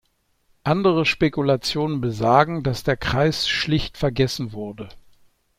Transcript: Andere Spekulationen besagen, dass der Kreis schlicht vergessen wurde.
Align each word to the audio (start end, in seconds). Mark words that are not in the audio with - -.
Andere 0.63 1.05
Spekulationen 1.05 2.01
besagen, 2.01 2.63
dass 2.63 2.81
der 2.81 2.97
Kreis 2.97 3.47
schlicht 3.47 3.99
vergessen 3.99 4.51
wurde. 4.51 4.89